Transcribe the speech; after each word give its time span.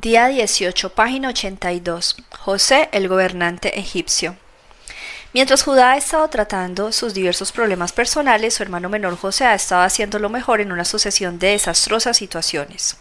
Día 0.00 0.26
18, 0.26 0.90
página 0.90 1.30
82. 1.30 2.16
José, 2.40 2.90
el 2.92 3.08
gobernante 3.08 3.78
egipcio. 3.78 4.36
Mientras 5.32 5.62
Judá 5.62 5.92
ha 5.92 5.96
estado 5.96 6.28
tratando 6.28 6.92
sus 6.92 7.14
diversos 7.14 7.50
problemas 7.50 7.92
personales, 7.92 8.52
su 8.52 8.62
hermano 8.62 8.90
menor 8.90 9.16
José 9.16 9.46
ha 9.46 9.54
estado 9.54 9.84
haciendo 9.84 10.18
lo 10.18 10.28
mejor 10.28 10.60
en 10.60 10.70
una 10.70 10.84
sucesión 10.84 11.38
de 11.38 11.52
desastrosas 11.52 12.18
situaciones. 12.18 12.98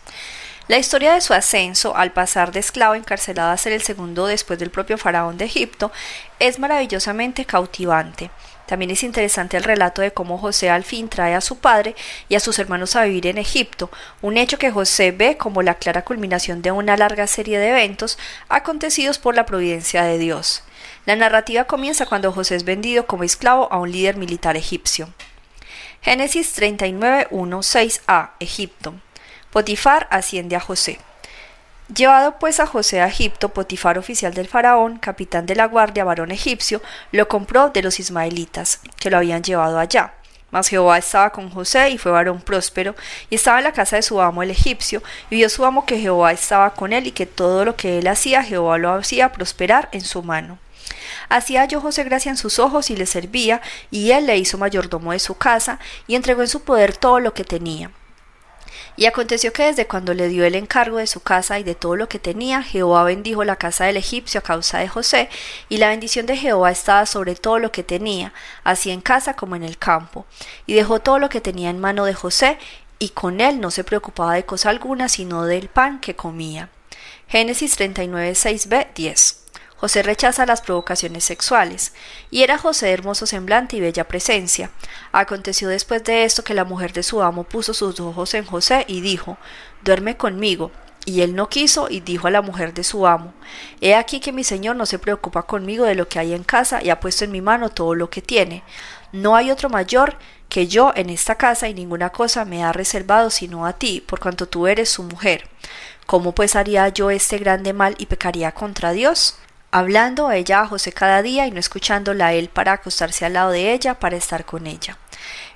La 0.69 0.77
historia 0.77 1.13
de 1.13 1.19
su 1.19 1.33
ascenso 1.33 1.97
al 1.97 2.13
pasar 2.13 2.53
de 2.53 2.61
esclavo 2.61 2.95
encarcelado 2.95 3.51
a 3.51 3.57
ser 3.57 3.73
el 3.73 3.81
segundo 3.81 4.25
después 4.25 4.57
del 4.57 4.71
propio 4.71 4.97
faraón 4.97 5.37
de 5.37 5.43
Egipto 5.43 5.91
es 6.39 6.59
maravillosamente 6.59 7.43
cautivante. 7.43 8.31
También 8.65 8.91
es 8.91 9.03
interesante 9.03 9.57
el 9.57 9.63
relato 9.63 10.01
de 10.01 10.11
cómo 10.11 10.37
José 10.37 10.69
al 10.69 10.83
fin 10.83 11.09
trae 11.09 11.35
a 11.35 11.41
su 11.41 11.57
padre 11.57 11.95
y 12.29 12.35
a 12.35 12.39
sus 12.39 12.57
hermanos 12.59 12.95
a 12.95 13.03
vivir 13.05 13.27
en 13.27 13.37
Egipto, 13.37 13.91
un 14.21 14.37
hecho 14.37 14.57
que 14.57 14.71
José 14.71 15.11
ve 15.11 15.37
como 15.37 15.61
la 15.61 15.75
clara 15.75 16.03
culminación 16.03 16.61
de 16.61 16.71
una 16.71 16.97
larga 16.97 17.27
serie 17.27 17.59
de 17.59 17.69
eventos 17.69 18.17
acontecidos 18.49 19.19
por 19.19 19.35
la 19.35 19.45
providencia 19.45 20.03
de 20.03 20.17
Dios. 20.17 20.63
La 21.05 21.15
narrativa 21.15 21.65
comienza 21.65 22.05
cuando 22.05 22.31
José 22.31 22.55
es 22.55 22.63
vendido 22.63 23.05
como 23.05 23.23
esclavo 23.23 23.71
a 23.71 23.77
un 23.77 23.91
líder 23.91 24.17
militar 24.17 24.57
egipcio. 24.57 25.09
Génesis 26.01 26.53
39, 26.53 27.27
6a, 27.31 28.31
Egipto. 28.39 28.95
Potifar 29.51 30.07
asciende 30.11 30.55
a 30.55 30.59
José. 30.59 30.99
Llevado 31.93 32.39
pues 32.39 32.59
a 32.59 32.65
José 32.65 32.99
a 32.99 33.07
Egipto, 33.07 33.49
Potifar, 33.49 33.99
oficial 33.99 34.33
del 34.33 34.47
faraón, 34.47 34.97
capitán 34.97 35.45
de 35.45 35.55
la 35.55 35.67
guardia, 35.67 36.03
varón 36.03 36.31
egipcio, 36.31 36.81
lo 37.11 37.27
compró 37.27 37.69
de 37.69 37.83
los 37.83 37.99
ismaelitas, 37.99 38.79
que 38.99 39.11
lo 39.11 39.17
habían 39.17 39.43
llevado 39.43 39.77
allá. 39.77 40.15
Mas 40.49 40.67
Jehová 40.67 40.97
estaba 40.97 41.29
con 41.29 41.51
José 41.51 41.91
y 41.91 41.99
fue 41.99 42.11
varón 42.11 42.41
próspero, 42.41 42.95
y 43.29 43.35
estaba 43.35 43.59
en 43.59 43.65
la 43.65 43.71
casa 43.71 43.97
de 43.97 44.01
su 44.01 44.19
amo 44.19 44.41
el 44.41 44.49
egipcio, 44.49 45.03
y 45.29 45.35
vio 45.35 45.47
su 45.47 45.63
amo 45.63 45.85
que 45.85 45.99
Jehová 45.99 46.31
estaba 46.31 46.73
con 46.73 46.91
él 46.91 47.05
y 47.05 47.11
que 47.11 47.27
todo 47.27 47.65
lo 47.65 47.75
que 47.75 47.99
él 47.99 48.07
hacía, 48.07 48.41
Jehová 48.41 48.79
lo 48.79 48.91
hacía 48.91 49.31
prosperar 49.31 49.87
en 49.91 50.01
su 50.01 50.23
mano. 50.23 50.57
Así 51.29 51.55
halló 51.55 51.81
José 51.81 52.03
gracia 52.03 52.31
en 52.31 52.37
sus 52.37 52.57
ojos 52.57 52.89
y 52.89 52.95
le 52.95 53.05
servía, 53.05 53.61
y 53.91 54.09
él 54.09 54.25
le 54.25 54.37
hizo 54.37 54.57
mayordomo 54.57 55.11
de 55.11 55.19
su 55.19 55.35
casa, 55.35 55.77
y 56.07 56.15
entregó 56.15 56.41
en 56.41 56.47
su 56.47 56.63
poder 56.63 56.97
todo 56.97 57.19
lo 57.19 57.35
que 57.35 57.43
tenía. 57.43 57.91
Y 58.97 59.05
aconteció 59.07 59.51
que 59.51 59.63
desde 59.63 59.87
cuando 59.87 60.13
le 60.13 60.29
dio 60.29 60.45
el 60.45 60.55
encargo 60.55 60.97
de 60.97 61.07
su 61.07 61.19
casa 61.19 61.59
y 61.59 61.63
de 61.63 61.75
todo 61.75 61.95
lo 61.95 62.07
que 62.07 62.19
tenía, 62.19 62.63
Jehová 62.63 63.03
bendijo 63.03 63.43
la 63.43 63.57
casa 63.57 63.85
del 63.85 63.97
egipcio 63.97 64.39
a 64.39 64.43
causa 64.43 64.79
de 64.79 64.87
José, 64.87 65.29
y 65.67 65.77
la 65.77 65.89
bendición 65.89 66.25
de 66.25 66.37
Jehová 66.37 66.71
estaba 66.71 67.05
sobre 67.05 67.35
todo 67.35 67.59
lo 67.59 67.71
que 67.71 67.83
tenía, 67.83 68.33
así 68.63 68.91
en 68.91 69.01
casa 69.01 69.35
como 69.35 69.55
en 69.55 69.63
el 69.63 69.77
campo. 69.77 70.25
Y 70.65 70.73
dejó 70.73 70.99
todo 70.99 71.19
lo 71.19 71.29
que 71.29 71.41
tenía 71.41 71.69
en 71.69 71.79
mano 71.79 72.05
de 72.05 72.13
José, 72.13 72.57
y 72.97 73.09
con 73.09 73.41
él 73.41 73.59
no 73.59 73.71
se 73.71 73.83
preocupaba 73.83 74.33
de 74.33 74.45
cosa 74.45 74.69
alguna, 74.69 75.09
sino 75.09 75.43
del 75.43 75.67
pan 75.67 75.99
que 75.99 76.15
comía. 76.15 76.69
Génesis 77.27 77.75
39, 77.75 78.31
6b, 78.31 78.87
10. 78.93 79.44
José 79.85 80.01
rechaza 80.01 80.47
las 80.47 80.61
provocaciones 80.61 81.25
sexuales, 81.25 81.93
y 82.31 82.41
era 82.41 82.57
José 82.57 82.87
de 82.87 82.93
hermoso 82.93 83.27
semblante 83.27 83.77
y 83.77 83.81
bella 83.81 84.07
presencia. 84.07 84.71
Aconteció 85.11 85.69
después 85.69 86.03
de 86.03 86.23
esto 86.23 86.43
que 86.43 86.55
la 86.55 86.65
mujer 86.65 86.91
de 86.91 87.03
su 87.03 87.21
amo 87.21 87.43
puso 87.43 87.75
sus 87.75 87.99
ojos 87.99 88.33
en 88.33 88.45
José 88.45 88.85
y 88.87 89.01
dijo 89.01 89.37
Duerme 89.83 90.17
conmigo. 90.17 90.71
Y 91.05 91.21
él 91.21 91.35
no 91.35 91.49
quiso 91.49 91.87
y 91.87 91.99
dijo 91.99 92.25
a 92.25 92.31
la 92.31 92.41
mujer 92.41 92.73
de 92.73 92.83
su 92.83 93.05
amo 93.05 93.35
He 93.79 93.93
aquí 93.93 94.19
que 94.19 94.31
mi 94.31 94.43
señor 94.43 94.75
no 94.75 94.87
se 94.87 94.97
preocupa 94.97 95.43
conmigo 95.43 95.85
de 95.85 95.93
lo 95.93 96.07
que 96.07 96.17
hay 96.17 96.33
en 96.33 96.43
casa 96.43 96.81
y 96.83 96.89
ha 96.89 96.99
puesto 96.99 97.23
en 97.23 97.31
mi 97.31 97.41
mano 97.41 97.69
todo 97.69 97.93
lo 97.93 98.09
que 98.09 98.23
tiene. 98.23 98.63
No 99.11 99.35
hay 99.35 99.51
otro 99.51 99.69
mayor 99.69 100.17
que 100.49 100.65
yo 100.65 100.93
en 100.95 101.11
esta 101.11 101.35
casa 101.35 101.69
y 101.69 101.75
ninguna 101.75 102.09
cosa 102.09 102.43
me 102.43 102.63
ha 102.63 102.73
reservado 102.73 103.29
sino 103.29 103.67
a 103.67 103.73
ti, 103.73 104.03
por 104.03 104.19
cuanto 104.19 104.47
tú 104.47 104.65
eres 104.65 104.89
su 104.89 105.03
mujer. 105.03 105.47
¿Cómo 106.07 106.33
pues 106.33 106.55
haría 106.55 106.89
yo 106.89 107.11
este 107.11 107.37
grande 107.37 107.71
mal 107.71 107.93
y 107.99 108.07
pecaría 108.07 108.51
contra 108.51 108.91
Dios? 108.91 109.37
Hablando 109.75 110.31
ella 110.31 110.61
a 110.61 110.67
José 110.67 110.93
cada 110.93 111.21
día 111.21 111.47
y 111.47 111.51
no 111.51 111.59
escuchándola 111.59 112.27
a 112.27 112.33
él 112.33 112.47
para 112.47 112.71
acostarse 112.71 113.25
al 113.25 113.33
lado 113.33 113.51
de 113.51 113.73
ella 113.73 113.99
para 113.99 114.15
estar 114.15 114.45
con 114.45 114.67
ella. 114.67 114.97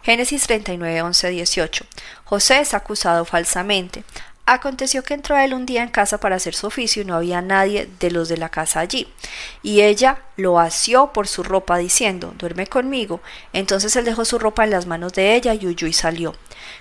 Génesis 0.03 0.46
39, 0.46 1.03
11, 1.03 1.30
18. 1.30 1.85
José 2.25 2.59
es 2.59 2.74
acusado 2.74 3.24
falsamente. 3.24 4.03
Aconteció 4.51 5.03
que 5.03 5.13
entró 5.13 5.37
él 5.37 5.53
un 5.53 5.67
día 5.67 5.83
en 5.83 5.89
casa 5.89 6.19
para 6.19 6.37
hacer 6.37 6.55
su 6.55 6.65
oficio 6.65 7.03
y 7.03 7.05
no 7.05 7.13
había 7.13 7.39
nadie 7.39 7.87
de 7.99 8.09
los 8.09 8.29
de 8.29 8.37
la 8.37 8.49
casa 8.49 8.79
allí. 8.79 9.07
Y 9.61 9.81
ella 9.81 10.23
lo 10.37 10.59
asió 10.59 11.13
por 11.13 11.27
su 11.27 11.43
ropa 11.43 11.77
diciendo, 11.77 12.33
duerme 12.35 12.65
conmigo. 12.65 13.21
Entonces 13.53 13.95
él 13.95 14.05
dejó 14.05 14.25
su 14.25 14.39
ropa 14.39 14.63
en 14.63 14.71
las 14.71 14.87
manos 14.87 15.13
de 15.13 15.35
ella 15.35 15.53
y 15.53 15.67
huyó 15.67 15.85
y 15.85 15.93
salió. 15.93 16.33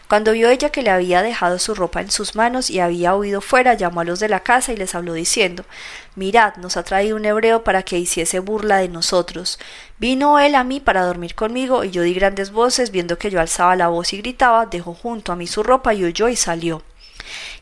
Cuando 0.08 0.32
vio 0.32 0.48
ella 0.48 0.70
que 0.70 0.80
le 0.80 0.88
había 0.88 1.20
dejado 1.20 1.58
su 1.58 1.74
ropa 1.74 2.00
en 2.00 2.10
sus 2.10 2.34
manos 2.34 2.70
y 2.70 2.80
había 2.80 3.14
huido 3.14 3.42
fuera, 3.42 3.74
llamó 3.74 4.00
a 4.00 4.04
los 4.04 4.18
de 4.18 4.30
la 4.30 4.40
casa 4.40 4.72
y 4.72 4.76
les 4.78 4.94
habló 4.94 5.12
diciendo, 5.12 5.66
Mirad, 6.14 6.56
nos 6.56 6.78
ha 6.78 6.84
traído 6.84 7.16
un 7.16 7.26
hebreo 7.26 7.64
para 7.64 7.82
que 7.82 7.98
hiciese 7.98 8.38
burla 8.38 8.78
de 8.78 8.88
nosotros. 8.88 9.58
Vino 9.98 10.38
él 10.38 10.54
a 10.54 10.64
mí 10.64 10.80
para 10.80 11.04
dormir 11.04 11.34
conmigo 11.34 11.84
y 11.84 11.90
yo 11.90 12.00
di 12.00 12.14
grandes 12.14 12.50
voces, 12.50 12.92
viendo 12.92 13.18
que 13.18 13.28
yo 13.28 13.38
alzaba 13.42 13.76
la 13.76 13.88
voz 13.88 14.14
y 14.14 14.22
gritaba, 14.22 14.64
dejó 14.64 14.94
junto 14.94 15.32
a 15.32 15.36
mí 15.36 15.46
su 15.46 15.62
ropa 15.62 15.92
y 15.92 16.06
huyó 16.06 16.30
y 16.30 16.36
salió. 16.36 16.82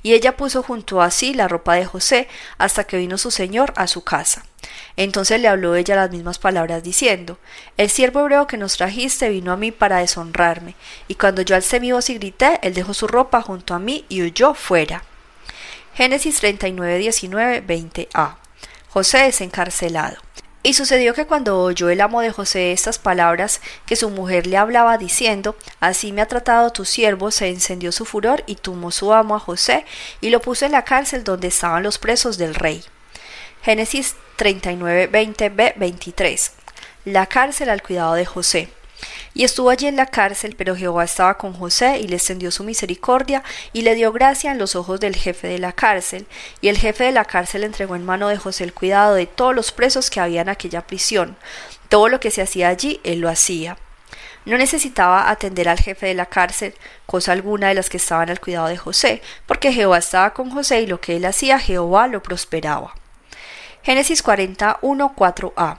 Y 0.03 0.15
ella 0.15 0.37
puso 0.37 0.63
junto 0.63 1.03
a 1.03 1.11
sí 1.11 1.35
la 1.35 1.49
ropa 1.49 1.75
de 1.75 1.87
José 1.87 2.29
hasta 2.59 2.85
que 2.85 2.97
vino 2.97 3.19
su 3.19 3.31
señor 3.31 3.73
a 3.77 3.87
su 3.87 4.05
casa. 4.05 4.45
Entonces 4.97 5.41
le 5.41 5.49
habló 5.49 5.75
ella 5.75 5.97
las 5.97 6.11
mismas 6.11 6.39
palabras 6.39 6.83
diciendo 6.83 7.39
El 7.77 7.91
siervo 7.91 8.21
hebreo 8.21 8.47
que 8.47 8.57
nos 8.57 8.77
trajiste 8.77 9.29
vino 9.29 9.53
a 9.53 9.57
mí 9.57 9.73
para 9.73 9.99
deshonrarme, 9.99 10.75
y 11.09 11.15
cuando 11.15 11.43
yo 11.43 11.57
alcé 11.57 11.81
mi 11.81 11.93
voz 11.93 12.11
y 12.11 12.15
grité, 12.15 12.59
él 12.63 12.75
dejó 12.75 12.95
su 12.95 13.07
ropa 13.07 13.43
junto 13.43 13.75
a 13.75 13.79
mí 13.79 14.05
y 14.09 14.23
huyó 14.23 14.55
fuera. 14.55 15.03
Génesis 15.95 16.37
39, 16.41 16.99
19, 16.99 17.67
20a. 17.67 18.37
José 18.89 19.27
es 19.27 19.41
encarcelado. 19.41 20.17
Y 20.67 20.75
sucedió 20.75 21.15
que 21.15 21.27
cuando 21.27 21.61
oyó 21.61 21.91
el 21.91 22.01
amo 22.01 22.23
de 22.23 22.33
José 22.33 22.73
estas 22.73 22.99
palabras 22.99 23.61
que 23.87 23.95
su 23.95 24.11
mujer 24.11 24.49
le 24.49 24.57
hablaba 24.57 24.99
diciendo, 24.99 25.55
Así 25.79 26.11
me 26.11 26.23
ha 26.23 26.27
tratado 26.27 26.73
tu 26.73 26.85
siervo, 26.85 27.31
se 27.31 27.47
encendió 27.51 27.93
su 27.93 28.05
furor 28.05 28.43
y 28.49 28.57
tomó 28.57 28.91
su 28.91 29.13
amo 29.13 29.37
a 29.37 29.39
José 29.39 29.85
y 30.21 30.31
lo 30.31 30.41
puso 30.41 30.67
en 30.67 30.73
la 30.73 30.83
cárcel 30.83 31.23
donde 31.23 31.47
estaban 31.47 31.85
los 31.85 31.99
presos 31.99 32.37
del 32.37 32.57
rey. 32.57 32.83
Génesis 33.63 34.17
39, 34.35 35.07
20, 35.07 35.49
b 35.51 35.75
23. 35.77 36.53
La 37.05 37.27
cárcel 37.27 37.71
al 37.71 37.81
cuidado 37.81 38.15
de 38.15 38.27
José. 38.27 38.69
Y 39.35 39.45
estuvo 39.45 39.71
allí 39.71 39.87
en 39.87 39.97
la 39.97 40.07
cárcel, 40.07 40.55
pero 40.57 40.77
Jehová 40.77 41.05
estaba 41.05 41.37
con 41.37 41.53
José 41.53 41.99
y 41.99 42.09
le 42.09 42.17
extendió 42.17 42.51
su 42.51 42.65
misericordia 42.65 43.43
y 43.73 43.83
le 43.83 43.95
dio 43.95 44.13
gracia 44.13 44.51
en 44.51 44.59
los 44.59 44.77
ojos 44.77 45.01
del 45.01 45.15
jefe 45.15 45.49
de 45.49 45.59
la 45.59 45.73
cárcel. 45.73 46.27
Y 46.61 46.69
el 46.69 46.79
jefe 46.79 47.05
de 47.05 47.13
la 47.13 47.25
cárcel 47.25 47.65
entregó 47.65 47.97
en 47.97 48.05
mano 48.05 48.29
de 48.29 48.39
José 48.39 48.65
el 48.65 48.73
cuidado 48.73 49.15
de 49.15 49.27
todos 49.27 49.55
los 49.55 49.73
presos 49.73 50.11
que 50.11 50.21
había 50.21 50.41
en 50.41 50.49
aquella 50.49 50.87
prisión. 50.87 51.37
Todo 51.89 52.09
lo 52.09 52.21
que 52.21 52.31
se 52.31 52.43
hacía 52.43 52.69
allí, 52.69 53.01
él 53.05 53.21
lo 53.21 53.29
hacía. 53.29 53.77
No 54.47 54.57
necesitaba 54.57 55.29
atender 55.29 55.69
al 55.69 55.81
jefe 55.81 56.07
de 56.07 56.15
la 56.15 56.27
cárcel, 56.27 56.75
cosa 57.05 57.33
alguna 57.33 57.69
de 57.69 57.75
las 57.75 57.91
que 57.91 57.97
estaban 57.97 58.31
al 58.31 58.41
cuidado 58.41 58.69
de 58.69 58.77
José, 58.77 59.21
porque 59.45 59.73
Jehová 59.73 59.99
estaba 59.99 60.33
con 60.35 60.51
José 60.51 60.83
y 60.83 60.87
lo 60.87 61.01
que 61.01 61.17
él 61.17 61.25
hacía, 61.25 61.59
Jehová 61.59 62.07
lo 62.07 62.23
prosperaba. 62.23 62.95
Génesis 63.83 64.23
41, 64.23 65.15
4a. 65.17 65.79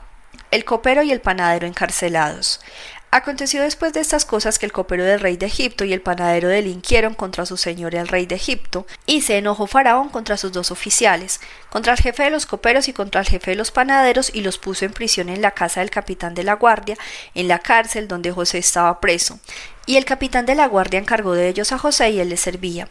El 0.51 0.65
copero 0.65 1.01
y 1.01 1.12
el 1.12 1.21
panadero 1.21 1.65
encarcelados. 1.65 2.62
Aconteció 3.09 3.62
después 3.62 3.94
de 3.94 4.01
estas 4.01 4.25
cosas 4.25 4.59
que 4.59 4.65
el 4.65 4.74
copero 4.74 5.06
del 5.06 5.21
rey 5.21 5.38
de 5.38 5.45
Egipto 5.45 5.86
y 5.86 5.94
el 5.94 6.01
panadero 6.01 6.50
delinquieron 6.50 7.13
contra 7.13 7.45
su 7.45 7.56
señor 7.56 7.95
el 7.95 8.09
rey 8.09 8.25
de 8.25 8.36
Egipto, 8.36 8.86
y 9.06 9.21
se 9.21 9.38
enojó 9.38 9.65
Faraón 9.65 10.09
contra 10.09 10.36
sus 10.36 10.51
dos 10.51 10.71
oficiales, 10.71 11.39
contra 11.69 11.94
el 11.94 12.00
jefe 12.00 12.24
de 12.24 12.31
los 12.31 12.45
coperos 12.45 12.89
y 12.89 12.94
contra 12.94 13.21
el 13.21 13.27
jefe 13.27 13.51
de 13.51 13.57
los 13.57 13.71
panaderos, 13.71 14.30
y 14.33 14.42
los 14.42 14.57
puso 14.57 14.83
en 14.83 14.92
prisión 14.92 15.30
en 15.30 15.42
la 15.42 15.51
casa 15.51 15.80
del 15.80 15.89
capitán 15.89 16.33
de 16.33 16.44
la 16.44 16.56
guardia, 16.56 16.98
en 17.33 17.48
la 17.48 17.59
cárcel 17.59 18.09
donde 18.09 18.33
José 18.33 18.57
estaba 18.57 19.00
preso. 19.00 19.39
Y 19.86 19.95
el 19.95 20.04
capitán 20.04 20.45
de 20.45 20.56
la 20.56 20.68
guardia 20.68 21.00
encargó 21.00 21.33
de 21.33 21.48
ellos 21.48 21.71
a 21.71 21.77
José 21.77 22.09
y 22.09 22.19
él 22.19 22.27
le 22.27 22.36
servía. 22.36 22.89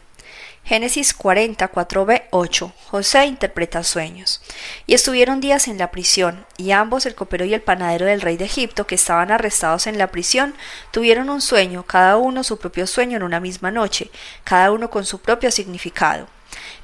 Génesis 0.67 1.13
44 1.13 2.05
b 2.05 2.27
8. 2.29 2.73
José 2.87 3.25
interpreta 3.25 3.83
sueños. 3.83 4.41
Y 4.85 4.95
estuvieron 4.95 5.39
días 5.39 5.69
en 5.69 5.77
la 5.77 5.91
prisión, 5.91 6.45
y 6.57 6.71
ambos, 6.71 7.05
el 7.05 7.15
copero 7.15 7.45
y 7.45 7.53
el 7.53 7.61
panadero 7.61 8.05
del 8.05 8.19
rey 8.19 8.35
de 8.35 8.43
Egipto, 8.43 8.85
que 8.85 8.95
estaban 8.95 9.31
arrestados 9.31 9.87
en 9.87 9.97
la 9.97 10.07
prisión, 10.07 10.55
tuvieron 10.91 11.29
un 11.29 11.39
sueño, 11.39 11.83
cada 11.83 12.17
uno 12.17 12.43
su 12.43 12.59
propio 12.59 12.85
sueño 12.85 13.15
en 13.15 13.23
una 13.23 13.39
misma 13.39 13.71
noche, 13.71 14.11
cada 14.43 14.73
uno 14.73 14.89
con 14.89 15.05
su 15.05 15.19
propio 15.19 15.51
significado. 15.51 16.27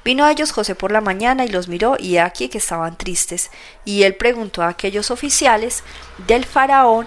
Vino 0.02 0.24
a 0.24 0.32
ellos 0.32 0.52
José 0.52 0.74
por 0.74 0.90
la 0.90 1.02
mañana 1.02 1.44
y 1.44 1.48
los 1.48 1.68
miró, 1.68 1.96
y 1.98 2.16
aquí 2.16 2.48
que 2.48 2.56
estaban 2.56 2.96
tristes. 2.96 3.50
Y 3.84 4.04
él 4.04 4.14
preguntó 4.14 4.62
a 4.62 4.68
aquellos 4.68 5.10
oficiales 5.10 5.82
del 6.26 6.46
faraón 6.46 7.06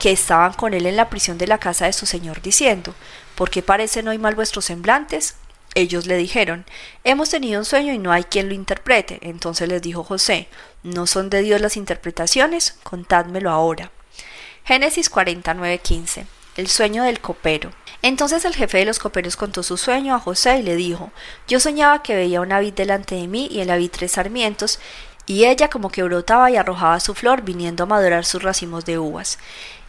que 0.00 0.10
estaban 0.10 0.52
con 0.54 0.74
él 0.74 0.86
en 0.86 0.96
la 0.96 1.10
prisión 1.10 1.38
de 1.38 1.46
la 1.46 1.58
casa 1.58 1.86
de 1.86 1.92
su 1.92 2.06
señor, 2.06 2.42
diciendo, 2.42 2.96
¿Por 3.36 3.50
qué 3.50 3.62
parecen 3.62 4.08
hoy 4.08 4.18
mal 4.18 4.34
vuestros 4.34 4.64
semblantes? 4.64 5.36
Ellos 5.74 6.06
le 6.06 6.16
dijeron, 6.16 6.64
Hemos 7.04 7.30
tenido 7.30 7.60
un 7.60 7.64
sueño 7.64 7.92
y 7.92 7.98
no 7.98 8.12
hay 8.12 8.24
quien 8.24 8.48
lo 8.48 8.54
interprete. 8.54 9.18
Entonces 9.22 9.68
les 9.68 9.82
dijo 9.82 10.04
José, 10.04 10.48
¿No 10.82 11.06
son 11.06 11.30
de 11.30 11.42
Dios 11.42 11.60
las 11.60 11.76
interpretaciones? 11.76 12.78
Contádmelo 12.82 13.50
ahora. 13.50 13.90
Génesis 14.64 15.10
49:15 15.10 16.26
El 16.56 16.68
sueño 16.68 17.04
del 17.04 17.20
copero. 17.20 17.70
Entonces 18.02 18.44
el 18.44 18.54
jefe 18.54 18.78
de 18.78 18.84
los 18.84 18.98
coperos 18.98 19.36
contó 19.36 19.62
su 19.62 19.76
sueño 19.76 20.14
a 20.14 20.20
José 20.20 20.58
y 20.58 20.62
le 20.62 20.76
dijo, 20.76 21.10
Yo 21.46 21.60
soñaba 21.60 22.02
que 22.02 22.14
veía 22.14 22.40
una 22.40 22.60
vid 22.60 22.74
delante 22.74 23.14
de 23.14 23.26
mí 23.26 23.48
y 23.50 23.60
en 23.60 23.68
la 23.68 23.76
vid 23.76 23.90
tres 23.90 24.12
sarmientos, 24.12 24.78
y 25.26 25.44
ella 25.44 25.68
como 25.68 25.90
que 25.90 26.02
brotaba 26.02 26.50
y 26.50 26.56
arrojaba 26.56 27.00
su 27.00 27.14
flor 27.14 27.42
viniendo 27.42 27.84
a 27.84 27.86
madurar 27.86 28.24
sus 28.24 28.42
racimos 28.42 28.84
de 28.84 28.98
uvas 28.98 29.38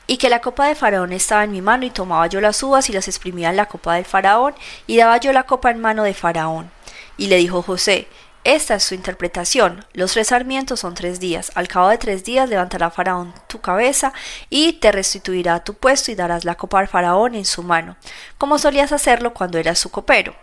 y 0.10 0.18
que 0.18 0.28
la 0.28 0.42
copa 0.42 0.68
de 0.68 0.74
Faraón 0.74 1.14
estaba 1.14 1.44
en 1.44 1.52
mi 1.52 1.62
mano 1.62 1.86
y 1.86 1.92
tomaba 1.92 2.26
yo 2.26 2.42
las 2.42 2.64
uvas 2.64 2.90
y 2.90 2.94
las 2.94 3.08
exprimía 3.08 3.52
en 3.52 3.58
la 3.58 3.68
copa 3.68 3.94
del 3.94 4.06
Faraón 4.06 4.56
y 4.88 4.98
daba 4.98 5.18
yo 5.18 5.32
la 5.32 5.44
copa 5.44 5.70
en 5.70 5.80
mano 5.80 6.02
de 6.02 6.16
Faraón. 6.16 6.72
Y 7.16 7.28
le 7.28 7.36
dijo 7.36 7.62
José, 7.62 8.08
esta 8.56 8.74
es 8.76 8.84
su 8.84 8.96
interpretación. 8.96 9.86
Los 9.94 10.14
tres 10.14 10.30
sarmientos 10.30 10.80
son 10.80 10.96
tres 10.96 11.20
días. 11.20 11.52
Al 11.54 11.68
cabo 11.68 11.90
de 11.90 12.00
tres 12.00 12.24
días 12.24 12.50
levantará 12.50 12.90
Faraón 12.90 13.32
tu 13.46 13.62
cabeza 13.62 14.12
y 14.50 14.74
te 14.74 14.92
restituirá 14.92 15.54
a 15.54 15.64
tu 15.64 15.76
puesto 15.76 16.12
y 16.12 16.16
darás 16.16 16.46
la 16.46 16.56
copa 16.56 16.80
al 16.80 16.88
Faraón 16.88 17.36
en 17.36 17.46
su 17.46 17.62
mano, 17.62 17.96
como 18.40 18.58
solías 18.58 18.92
hacerlo 18.92 19.36
cuando 19.36 19.60
eras 19.60 19.78
su 19.78 19.92
copero. 19.92 20.36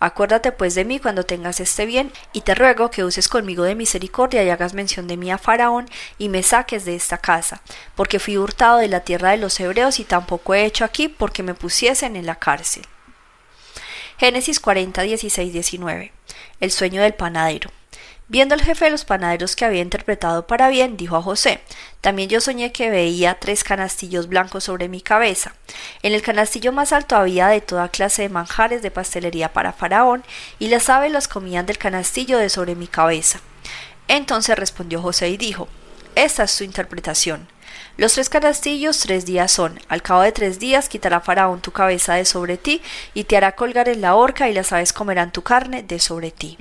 Acuérdate 0.00 0.50
pues 0.50 0.74
de 0.74 0.84
mí 0.84 0.98
cuando 0.98 1.22
tengas 1.22 1.60
este 1.60 1.86
bien, 1.86 2.12
y 2.32 2.40
te 2.40 2.56
ruego 2.56 2.90
que 2.90 3.04
uses 3.04 3.28
conmigo 3.28 3.62
de 3.62 3.76
misericordia 3.76 4.42
y 4.42 4.50
hagas 4.50 4.74
mención 4.74 5.06
de 5.06 5.16
mí 5.16 5.30
a 5.30 5.38
Faraón 5.38 5.88
y 6.18 6.28
me 6.28 6.42
saques 6.42 6.84
de 6.84 6.96
esta 6.96 7.18
casa, 7.18 7.62
porque 7.94 8.18
fui 8.18 8.38
hurtado 8.38 8.78
de 8.78 8.88
la 8.88 9.00
tierra 9.00 9.30
de 9.30 9.36
los 9.36 9.60
hebreos 9.60 10.00
y 10.00 10.04
tampoco 10.04 10.54
he 10.54 10.64
hecho 10.64 10.84
aquí 10.84 11.06
porque 11.06 11.44
me 11.44 11.54
pusiesen 11.54 12.16
en 12.16 12.26
la 12.26 12.34
cárcel. 12.34 12.82
Génesis 14.22 14.60
40, 14.60 15.02
16, 15.02 15.52
19. 15.52 16.12
El 16.60 16.70
sueño 16.70 17.02
del 17.02 17.12
panadero. 17.12 17.72
Viendo 18.28 18.54
el 18.54 18.62
jefe 18.62 18.84
de 18.84 18.92
los 18.92 19.04
panaderos 19.04 19.56
que 19.56 19.64
había 19.64 19.82
interpretado 19.82 20.46
para 20.46 20.68
bien, 20.68 20.96
dijo 20.96 21.16
a 21.16 21.22
José, 21.22 21.60
también 22.00 22.28
yo 22.28 22.40
soñé 22.40 22.70
que 22.70 22.88
veía 22.88 23.40
tres 23.40 23.64
canastillos 23.64 24.28
blancos 24.28 24.62
sobre 24.62 24.88
mi 24.88 25.00
cabeza. 25.00 25.56
En 26.04 26.12
el 26.12 26.22
canastillo 26.22 26.70
más 26.70 26.92
alto 26.92 27.16
había 27.16 27.48
de 27.48 27.62
toda 27.62 27.88
clase 27.88 28.22
de 28.22 28.28
manjares 28.28 28.80
de 28.80 28.92
pastelería 28.92 29.52
para 29.52 29.72
Faraón, 29.72 30.22
y 30.60 30.68
las 30.68 30.88
aves 30.88 31.10
las 31.10 31.26
comían 31.26 31.66
del 31.66 31.78
canastillo 31.78 32.38
de 32.38 32.48
sobre 32.48 32.76
mi 32.76 32.86
cabeza. 32.86 33.40
Entonces 34.06 34.56
respondió 34.56 35.02
José 35.02 35.30
y 35.30 35.36
dijo, 35.36 35.66
Esta 36.14 36.44
es 36.44 36.52
su 36.52 36.62
interpretación. 36.62 37.48
Los 37.98 38.14
tres 38.14 38.28
canastillos 38.28 39.00
tres 39.00 39.26
días 39.26 39.52
son. 39.52 39.78
Al 39.88 40.02
cabo 40.02 40.22
de 40.22 40.32
tres 40.32 40.58
días 40.58 40.88
quitará 40.88 41.20
Faraón 41.20 41.60
tu 41.60 41.72
cabeza 41.72 42.14
de 42.14 42.24
sobre 42.24 42.56
ti 42.56 42.80
y 43.12 43.24
te 43.24 43.36
hará 43.36 43.52
colgar 43.52 43.88
en 43.88 44.00
la 44.00 44.14
horca 44.14 44.48
y 44.48 44.54
las 44.54 44.72
aves 44.72 44.92
comerán 44.92 45.30
tu 45.32 45.42
carne 45.42 45.82
de 45.82 45.98
sobre 45.98 46.30
ti. 46.30 46.58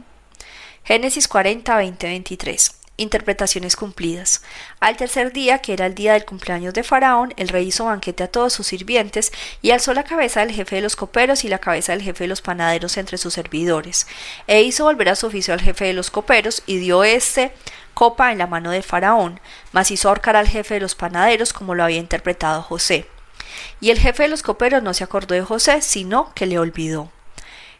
Génesis 0.84 1.28
40, 1.28 1.76
20, 1.78 2.08
23. 2.08 2.81
Interpretaciones 3.02 3.76
cumplidas. 3.76 4.44
Al 4.80 4.96
tercer 4.96 5.34
día, 5.34 5.58
que 5.58 5.74
era 5.74 5.88
el 5.88 5.96
día 5.96 6.14
del 6.14 6.24
cumpleaños 6.24 6.76
de 6.76 6.84
Faraón, 6.84 7.34
el 7.36 7.48
rey 7.48 7.66
hizo 7.68 7.86
banquete 7.86 8.22
a 8.22 8.28
todos 8.28 8.54
sus 8.54 8.68
sirvientes 8.68 9.32
y 9.64 9.72
alzó 9.72 9.96
la 9.96 10.04
cabeza 10.04 10.42
del 10.42 10.52
jefe 10.52 10.76
de 10.76 10.84
los 10.84 10.96
coperos 10.96 11.44
y 11.44 11.48
la 11.48 11.58
cabeza 11.58 11.94
del 11.94 12.04
jefe 12.04 12.26
de 12.26 12.28
los 12.28 12.44
panaderos 12.44 12.98
entre 12.98 13.18
sus 13.18 13.34
servidores. 13.34 14.06
E 14.46 14.62
hizo 14.62 14.84
volver 14.84 15.10
a 15.10 15.16
su 15.16 15.26
oficio 15.26 15.56
al 15.56 15.62
jefe 15.62 15.86
de 15.86 15.94
los 15.94 16.12
coperos 16.12 16.62
y 16.68 16.78
dio 16.78 17.04
este 17.04 17.52
copa 17.96 18.32
en 18.32 18.38
la 18.38 18.46
mano 18.46 18.70
de 18.70 18.84
Faraón, 18.84 19.40
mas 19.72 19.90
hizo 19.90 20.08
ahorcar 20.08 20.36
al 20.36 20.48
jefe 20.48 20.76
de 20.76 20.82
los 20.82 20.94
panaderos 20.94 21.54
como 21.54 21.74
lo 21.74 21.84
había 21.84 21.98
interpretado 21.98 22.62
José. 22.62 23.08
Y 23.80 23.90
el 23.90 23.98
jefe 23.98 24.24
de 24.24 24.30
los 24.30 24.44
coperos 24.44 24.84
no 24.84 24.94
se 24.94 25.04
acordó 25.04 25.34
de 25.34 25.42
José, 25.42 25.82
sino 25.82 26.32
que 26.36 26.46
le 26.46 26.60
olvidó. 26.60 27.12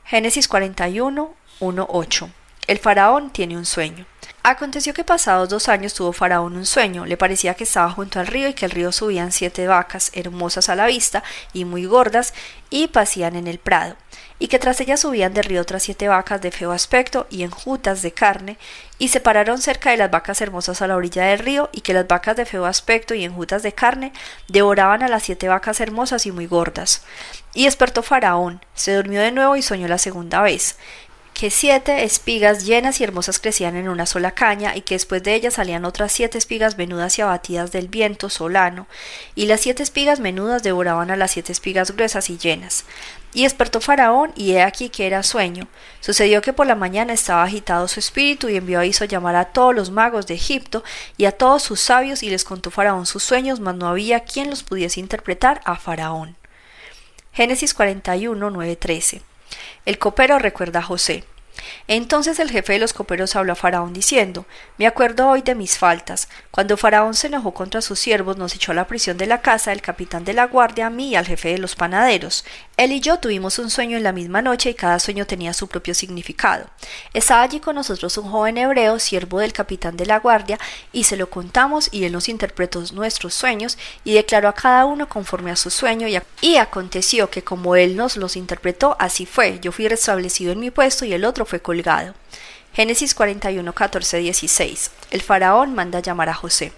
Génesis 0.04 0.48
41, 0.48 1.32
1, 1.60 1.88
8. 1.92 2.30
El 2.66 2.80
faraón 2.80 3.30
tiene 3.30 3.56
un 3.56 3.68
sueño. 3.68 4.08
Aconteció 4.44 4.96
que 4.96 5.04
pasados 5.04 5.50
dos 5.50 5.70
años 5.70 5.94
tuvo 5.94 6.14
Faraón 6.14 6.56
un 6.56 6.66
sueño. 6.66 7.06
Le 7.06 7.16
parecía 7.16 7.54
que 7.54 7.64
estaba 7.64 7.92
junto 7.92 8.20
al 8.20 8.26
río 8.26 8.48
y 8.48 8.56
que 8.56 8.66
el 8.66 8.72
río 8.72 8.92
subían 8.92 9.32
siete 9.32 9.68
vacas, 9.68 10.10
hermosas 10.16 10.68
a 10.68 10.76
la 10.76 10.88
vista 10.88 11.24
y 11.54 11.64
muy 11.64 11.86
gordas, 11.86 12.34
y 12.72 12.88
pasían 12.88 13.36
en 13.36 13.46
el 13.46 13.60
prado, 13.60 13.98
y 14.40 14.48
que 14.48 14.58
tras 14.58 14.80
ellas 14.82 15.02
subían 15.02 15.36
del 15.36 15.44
río 15.44 15.62
otras 15.62 15.84
siete 15.84 16.08
vacas 16.08 16.42
de 16.42 16.50
feo 16.50 16.72
aspecto 16.72 17.28
y 17.30 17.44
enjutas 17.44 18.02
de 18.02 18.14
carne, 18.14 18.58
y 18.98 19.10
se 19.10 19.20
pararon 19.20 19.62
cerca 19.62 19.92
de 19.92 19.98
las 19.98 20.10
vacas 20.10 20.42
hermosas 20.42 20.82
a 20.82 20.88
la 20.88 20.96
orilla 20.96 21.26
del 21.26 21.40
río, 21.40 21.70
y 21.72 21.82
que 21.82 21.94
las 21.94 22.08
vacas 22.08 22.36
de 22.36 22.46
feo 22.46 22.66
aspecto 22.66 23.14
y 23.14 23.24
enjutas 23.24 23.62
de 23.62 23.74
carne 23.74 24.12
devoraban 24.48 25.04
a 25.04 25.08
las 25.08 25.22
siete 25.22 25.50
vacas 25.50 25.82
hermosas 25.82 26.26
y 26.26 26.32
muy 26.32 26.48
gordas. 26.48 27.04
Y 27.54 27.66
despertó 27.66 28.02
Faraón, 28.02 28.66
se 28.74 28.96
durmió 28.96 29.22
de 29.22 29.34
nuevo 29.34 29.56
y 29.56 29.62
soñó 29.62 29.88
la 29.88 30.00
segunda 30.00 30.42
vez 30.42 30.78
que 31.42 31.50
siete 31.50 32.04
espigas 32.04 32.68
llenas 32.68 33.02
y 33.02 33.04
hermosas 33.04 33.40
crecían 33.40 33.76
en 33.76 33.90
una 33.90 34.06
sola 34.06 34.30
caña, 34.30 34.76
y 34.76 34.82
que 34.82 34.94
después 34.94 35.24
de 35.24 35.34
ellas 35.34 35.56
salían 35.56 35.86
otras 35.86 36.12
siete 36.12 36.38
espigas 36.38 36.78
menudas 36.78 37.18
y 37.18 37.24
abatidas 37.24 37.72
del 37.72 37.88
viento 37.88 38.30
solano, 38.30 38.86
y 39.34 39.48
las 39.48 39.62
siete 39.62 39.82
espigas 39.82 40.20
menudas 40.20 40.62
devoraban 40.62 41.10
a 41.10 41.16
las 41.16 41.32
siete 41.32 41.52
espigas 41.52 41.96
gruesas 41.96 42.30
y 42.30 42.38
llenas. 42.38 42.86
Y 43.34 43.42
despertó 43.42 43.82
Faraón, 43.82 44.34
y 44.36 44.52
he 44.52 44.62
aquí 44.62 44.90
que 44.90 45.08
era 45.08 45.24
sueño. 45.24 45.68
Sucedió 46.00 46.44
que 46.44 46.54
por 46.54 46.68
la 46.68 46.76
mañana 46.76 47.12
estaba 47.12 47.42
agitado 47.42 47.88
su 47.88 48.00
espíritu, 48.00 48.48
y 48.48 48.58
envió 48.58 48.80
a 48.80 48.86
hizo 48.86 49.06
llamar 49.06 49.36
a 49.36 49.46
todos 49.46 49.74
los 49.74 49.90
magos 49.90 50.28
de 50.28 50.36
Egipto 50.36 50.84
y 51.18 51.26
a 51.26 51.32
todos 51.32 51.64
sus 51.64 51.80
sabios, 51.80 52.22
y 52.22 52.30
les 52.30 52.44
contó 52.44 52.70
Faraón 52.70 53.08
sus 53.08 53.24
sueños, 53.24 53.60
mas 53.60 53.74
no 53.74 53.88
había 53.88 54.20
quien 54.20 54.52
los 54.52 54.62
pudiese 54.62 55.00
interpretar 55.00 55.60
a 55.66 55.76
Faraón. 55.76 56.36
Génesis 57.34 57.74
41, 57.74 58.48
9, 58.52 58.76
13. 58.76 59.24
El 59.88 59.98
copero 59.98 60.38
recuerda 60.38 60.82
a 60.82 60.84
José. 60.84 61.24
Entonces 61.88 62.40
el 62.40 62.52
jefe 62.52 62.74
de 62.74 62.80
los 62.80 62.94
coperos 62.94 63.36
habló 63.36 63.54
a 63.54 63.56
Faraón 63.56 63.94
diciendo 63.94 64.46
Me 64.78 64.88
acuerdo 64.88 65.30
hoy 65.30 65.42
de 65.42 65.56
mis 65.56 65.78
faltas. 65.78 66.30
Cuando 66.52 66.78
Faraón 66.78 67.14
se 67.14 67.28
enojó 67.28 67.54
contra 67.54 67.82
sus 67.82 68.00
siervos, 68.00 68.38
nos 68.38 68.56
echó 68.56 68.72
a 68.72 68.76
la 68.76 68.88
prisión 68.88 69.18
de 69.18 69.28
la 69.28 69.42
casa 69.42 69.72
del 69.72 69.82
capitán 69.82 70.26
de 70.26 70.34
la 70.34 70.48
guardia, 70.48 70.88
a 70.88 70.90
mí 70.90 71.10
y 71.10 71.16
al 71.16 71.28
jefe 71.28 71.50
de 71.50 71.58
los 71.58 71.76
panaderos. 71.76 72.46
Él 72.82 72.94
y 72.94 73.00
yo 73.00 73.20
tuvimos 73.20 73.60
un 73.60 73.70
sueño 73.70 73.96
en 73.96 74.02
la 74.02 74.12
misma 74.12 74.42
noche 74.42 74.72
y 74.72 74.74
cada 74.74 74.98
sueño 74.98 75.28
tenía 75.28 75.54
su 75.54 75.68
propio 75.68 75.94
significado. 75.94 76.66
Estaba 77.14 77.44
allí 77.44 77.60
con 77.60 77.76
nosotros 77.76 78.18
un 78.18 78.32
joven 78.32 78.58
hebreo, 78.58 78.98
siervo 78.98 79.38
del 79.38 79.54
capitán 79.54 79.98
de 79.98 80.08
la 80.08 80.18
guardia, 80.18 80.58
y 80.92 81.04
se 81.04 81.16
lo 81.16 81.30
contamos 81.30 81.90
y 81.92 82.06
él 82.06 82.12
nos 82.12 82.28
interpretó 82.28 82.84
nuestros 82.94 83.36
sueños 83.36 83.78
y 84.04 84.16
declaró 84.16 84.50
a 84.50 84.56
cada 84.56 84.86
uno 84.86 85.08
conforme 85.08 85.52
a 85.52 85.58
su 85.58 85.70
sueño 85.70 86.08
y, 86.08 86.56
aconteció 86.58 87.30
que 87.30 87.44
como 87.44 87.76
él 87.76 87.96
nos 87.96 88.18
los 88.18 88.36
interpretó, 88.36 88.96
así 88.98 89.28
fue. 89.28 89.60
Yo 89.62 89.72
fui 89.72 89.88
restablecido 89.88 90.52
en 90.52 90.60
mi 90.60 90.72
puesto 90.72 91.06
y 91.06 91.14
el 91.14 91.24
otro 91.24 91.46
fue 91.46 91.60
colgado. 91.60 92.16
Génesis 92.74 93.14
41, 93.14 93.74
14, 93.74 94.18
16. 94.18 94.92
El 95.12 95.22
faraón 95.22 95.76
manda 95.76 96.00
llamar 96.00 96.30
a 96.30 96.34
José. 96.34 96.72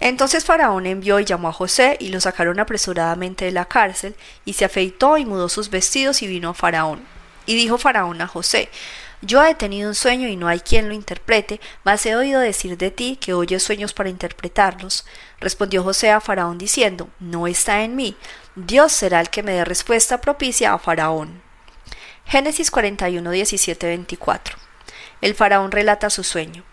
Entonces 0.00 0.44
Faraón 0.44 0.86
envió 0.86 1.20
y 1.20 1.24
llamó 1.24 1.48
a 1.48 1.52
José 1.52 1.96
y 2.00 2.08
lo 2.08 2.20
sacaron 2.20 2.60
apresuradamente 2.60 3.46
de 3.46 3.52
la 3.52 3.64
cárcel 3.64 4.14
y 4.44 4.52
se 4.52 4.64
afeitó 4.64 5.16
y 5.16 5.24
mudó 5.24 5.48
sus 5.48 5.70
vestidos 5.70 6.22
y 6.22 6.26
vino 6.26 6.54
Faraón. 6.54 7.02
Y 7.46 7.54
dijo 7.54 7.78
Faraón 7.78 8.20
a 8.20 8.26
José, 8.26 8.68
yo 9.22 9.42
he 9.44 9.54
tenido 9.54 9.88
un 9.88 9.94
sueño 9.94 10.28
y 10.28 10.36
no 10.36 10.48
hay 10.48 10.60
quien 10.60 10.88
lo 10.88 10.94
interprete, 10.94 11.60
mas 11.84 12.04
he 12.04 12.14
oído 12.14 12.40
decir 12.40 12.76
de 12.76 12.90
ti 12.90 13.16
que 13.16 13.32
oyes 13.32 13.62
sueños 13.62 13.94
para 13.94 14.10
interpretarlos. 14.10 15.06
Respondió 15.40 15.82
José 15.82 16.10
a 16.10 16.20
Faraón 16.20 16.58
diciendo, 16.58 17.08
no 17.18 17.46
está 17.46 17.82
en 17.82 17.96
mí, 17.96 18.16
Dios 18.54 18.92
será 18.92 19.20
el 19.20 19.30
que 19.30 19.42
me 19.42 19.52
dé 19.52 19.64
respuesta 19.64 20.20
propicia 20.20 20.74
a 20.74 20.78
Faraón. 20.78 21.40
Génesis 22.26 22.70
41, 22.70 23.30
17, 23.30 23.86
24. 23.86 24.56
El 25.20 25.34
faraón 25.34 25.70
relata 25.70 26.10
su 26.10 26.24
sueño. 26.24 26.64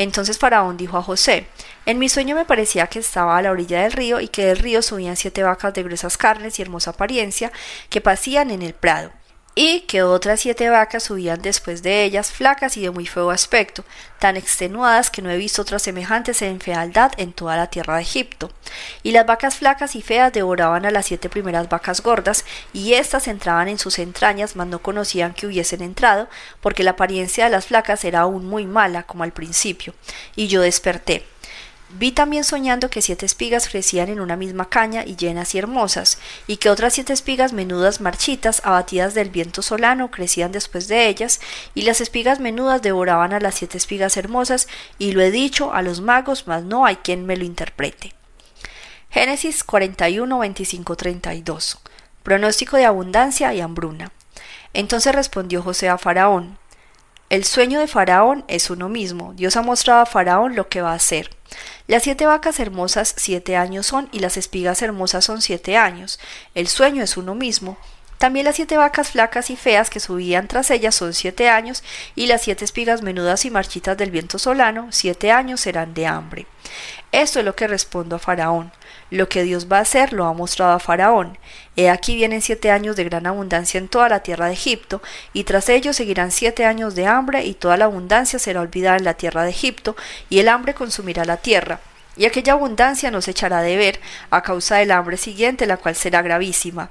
Entonces 0.00 0.38
Faraón 0.38 0.78
dijo 0.78 0.96
a 0.96 1.02
José, 1.02 1.46
En 1.84 1.98
mi 1.98 2.08
sueño 2.08 2.34
me 2.34 2.46
parecía 2.46 2.86
que 2.86 3.00
estaba 3.00 3.36
a 3.36 3.42
la 3.42 3.50
orilla 3.50 3.82
del 3.82 3.92
río 3.92 4.18
y 4.18 4.28
que 4.28 4.46
del 4.46 4.56
río 4.56 4.80
subían 4.80 5.14
siete 5.14 5.42
vacas 5.42 5.74
de 5.74 5.82
gruesas 5.82 6.16
carnes 6.16 6.58
y 6.58 6.62
hermosa 6.62 6.92
apariencia 6.92 7.52
que 7.90 8.00
pasían 8.00 8.50
en 8.50 8.62
el 8.62 8.72
prado 8.72 9.12
y 9.54 9.80
que 9.80 10.02
otras 10.02 10.40
siete 10.40 10.70
vacas 10.70 11.02
subían 11.04 11.42
después 11.42 11.82
de 11.82 12.04
ellas, 12.04 12.30
flacas 12.30 12.76
y 12.76 12.82
de 12.82 12.90
muy 12.90 13.06
feo 13.06 13.30
aspecto, 13.30 13.84
tan 14.20 14.36
extenuadas 14.36 15.10
que 15.10 15.22
no 15.22 15.30
he 15.30 15.36
visto 15.36 15.62
otras 15.62 15.82
semejantes 15.82 16.40
en 16.42 16.60
fealdad 16.60 17.12
en 17.16 17.32
toda 17.32 17.56
la 17.56 17.66
tierra 17.66 17.96
de 17.96 18.02
Egipto. 18.02 18.50
Y 19.02 19.10
las 19.10 19.26
vacas 19.26 19.56
flacas 19.56 19.96
y 19.96 20.02
feas 20.02 20.32
devoraban 20.32 20.86
a 20.86 20.90
las 20.90 21.06
siete 21.06 21.28
primeras 21.28 21.68
vacas 21.68 22.00
gordas, 22.00 22.44
y 22.72 22.94
éstas 22.94 23.26
entraban 23.26 23.68
en 23.68 23.78
sus 23.78 23.98
entrañas, 23.98 24.54
mas 24.54 24.68
no 24.68 24.80
conocían 24.80 25.34
que 25.34 25.46
hubiesen 25.46 25.82
entrado, 25.82 26.28
porque 26.60 26.84
la 26.84 26.92
apariencia 26.92 27.44
de 27.44 27.50
las 27.50 27.66
flacas 27.66 28.04
era 28.04 28.20
aún 28.20 28.46
muy 28.46 28.66
mala, 28.66 29.02
como 29.02 29.24
al 29.24 29.32
principio. 29.32 29.94
Y 30.36 30.46
yo 30.46 30.62
desperté. 30.62 31.26
Vi 31.92 32.12
también 32.12 32.44
soñando 32.44 32.88
que 32.88 33.02
siete 33.02 33.26
espigas 33.26 33.68
crecían 33.68 34.08
en 34.08 34.20
una 34.20 34.36
misma 34.36 34.68
caña 34.68 35.04
y 35.04 35.16
llenas 35.16 35.54
y 35.54 35.58
hermosas, 35.58 36.18
y 36.46 36.58
que 36.58 36.70
otras 36.70 36.94
siete 36.94 37.12
espigas 37.12 37.52
menudas 37.52 38.00
marchitas, 38.00 38.62
abatidas 38.64 39.12
del 39.14 39.30
viento 39.30 39.60
solano, 39.60 40.10
crecían 40.10 40.52
después 40.52 40.86
de 40.86 41.08
ellas, 41.08 41.40
y 41.74 41.82
las 41.82 42.00
espigas 42.00 42.38
menudas 42.38 42.80
devoraban 42.80 43.32
a 43.32 43.40
las 43.40 43.56
siete 43.56 43.76
espigas 43.76 44.16
hermosas, 44.16 44.68
y 44.98 45.12
lo 45.12 45.20
he 45.20 45.32
dicho 45.32 45.72
a 45.72 45.82
los 45.82 46.00
magos, 46.00 46.46
mas 46.46 46.62
no 46.62 46.86
hay 46.86 46.96
quien 46.96 47.26
me 47.26 47.36
lo 47.36 47.44
interprete. 47.44 48.14
Génesis 49.10 49.64
41, 49.64 50.38
25, 50.38 50.96
32. 50.96 51.78
Pronóstico 52.22 52.76
de 52.76 52.84
abundancia 52.84 53.52
y 53.52 53.60
hambruna. 53.60 54.12
Entonces 54.72 55.12
respondió 55.12 55.62
José 55.62 55.88
a 55.88 55.98
Faraón, 55.98 56.59
el 57.30 57.44
sueño 57.44 57.78
de 57.78 57.86
Faraón 57.86 58.44
es 58.48 58.70
uno 58.70 58.88
mismo. 58.88 59.32
Dios 59.34 59.56
ha 59.56 59.62
mostrado 59.62 60.00
a 60.00 60.06
Faraón 60.06 60.56
lo 60.56 60.68
que 60.68 60.82
va 60.82 60.90
a 60.90 60.96
hacer. 60.96 61.30
Las 61.86 62.02
siete 62.02 62.26
vacas 62.26 62.58
hermosas 62.58 63.14
siete 63.16 63.56
años 63.56 63.86
son 63.86 64.08
y 64.10 64.18
las 64.18 64.36
espigas 64.36 64.82
hermosas 64.82 65.24
son 65.24 65.40
siete 65.40 65.76
años. 65.76 66.18
El 66.56 66.66
sueño 66.66 67.04
es 67.04 67.16
uno 67.16 67.36
mismo. 67.36 67.78
También 68.18 68.44
las 68.44 68.56
siete 68.56 68.76
vacas 68.76 69.12
flacas 69.12 69.48
y 69.48 69.56
feas 69.56 69.90
que 69.90 70.00
subían 70.00 70.48
tras 70.48 70.70
ellas 70.70 70.94
son 70.94 71.14
siete 71.14 71.48
años, 71.48 71.82
y 72.14 72.26
las 72.26 72.42
siete 72.42 72.66
espigas 72.66 73.00
menudas 73.00 73.44
y 73.44 73.50
marchitas 73.50 73.96
del 73.96 74.10
viento 74.10 74.38
solano, 74.38 74.88
siete 74.90 75.30
años 75.30 75.60
serán 75.60 75.94
de 75.94 76.06
hambre. 76.06 76.46
Esto 77.12 77.38
es 77.38 77.44
lo 77.44 77.56
que 77.56 77.66
respondo 77.66 78.16
a 78.16 78.18
Faraón. 78.18 78.72
Lo 79.10 79.28
que 79.28 79.42
Dios 79.42 79.66
va 79.70 79.78
a 79.78 79.82
hacer 79.82 80.12
lo 80.12 80.24
ha 80.26 80.32
mostrado 80.32 80.72
a 80.72 80.78
Faraón. 80.78 81.36
He 81.76 81.90
aquí 81.90 82.14
vienen 82.14 82.42
siete 82.42 82.70
años 82.70 82.94
de 82.96 83.04
gran 83.04 83.26
abundancia 83.26 83.78
en 83.78 83.88
toda 83.88 84.08
la 84.08 84.20
tierra 84.20 84.46
de 84.46 84.52
Egipto, 84.52 85.02
y 85.32 85.44
tras 85.44 85.68
ellos 85.68 85.96
seguirán 85.96 86.30
siete 86.30 86.64
años 86.64 86.94
de 86.94 87.06
hambre, 87.06 87.44
y 87.44 87.54
toda 87.54 87.76
la 87.76 87.86
abundancia 87.86 88.38
será 88.38 88.60
olvidada 88.60 88.96
en 88.96 89.04
la 89.04 89.14
tierra 89.14 89.42
de 89.42 89.50
Egipto, 89.50 89.96
y 90.28 90.38
el 90.38 90.48
hambre 90.48 90.74
consumirá 90.74 91.24
la 91.24 91.38
tierra. 91.38 91.80
Y 92.16 92.26
aquella 92.26 92.52
abundancia 92.52 93.10
no 93.10 93.20
se 93.20 93.32
echará 93.32 93.62
de 93.62 93.76
ver 93.76 94.00
a 94.30 94.42
causa 94.42 94.76
del 94.76 94.90
hambre 94.92 95.16
siguiente, 95.16 95.66
la 95.66 95.76
cual 95.76 95.96
será 95.96 96.22
gravísima. 96.22 96.90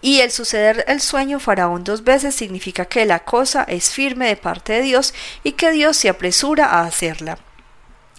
Y 0.00 0.20
el 0.20 0.30
suceder 0.30 0.84
el 0.86 1.00
sueño 1.00 1.40
Faraón 1.40 1.82
dos 1.82 2.04
veces 2.04 2.34
significa 2.34 2.84
que 2.84 3.04
la 3.04 3.20
cosa 3.20 3.64
es 3.64 3.90
firme 3.90 4.28
de 4.28 4.36
parte 4.36 4.74
de 4.74 4.82
Dios 4.82 5.12
y 5.42 5.52
que 5.52 5.72
Dios 5.72 5.96
se 5.96 6.08
apresura 6.08 6.66
a 6.66 6.82
hacerla. 6.82 7.38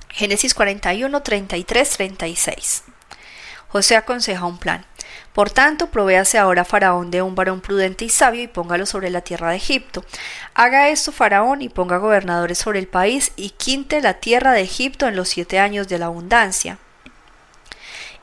Génesis 0.10 0.53
41, 0.53 1.22
33, 1.22 1.89
36. 1.89 2.84
José 3.70 3.96
aconseja 3.96 4.46
un 4.46 4.58
plan. 4.58 4.86
Por 5.34 5.50
tanto, 5.50 5.88
provéase 5.88 6.38
ahora 6.38 6.66
Faraón 6.66 7.12
de 7.12 7.22
un 7.22 7.36
varón 7.36 7.62
prudente 7.62 8.06
y 8.06 8.10
sabio 8.10 8.44
y 8.44 8.48
póngalo 8.48 8.86
sobre 8.86 9.10
la 9.10 9.22
tierra 9.22 9.52
de 9.52 9.58
Egipto. 9.58 10.04
Haga 10.54 10.90
esto 10.90 11.12
Faraón 11.12 11.62
y 11.62 11.70
ponga 11.70 11.98
gobernadores 11.98 12.58
sobre 12.58 12.80
el 12.80 12.88
país 12.88 13.32
y 13.36 13.52
quinte 13.52 14.02
la 14.02 14.16
tierra 14.16 14.54
de 14.54 14.62
Egipto 14.62 15.08
en 15.08 15.16
los 15.16 15.30
siete 15.30 15.60
años 15.60 15.88
de 15.88 16.00
la 16.00 16.08
abundancia 16.08 16.78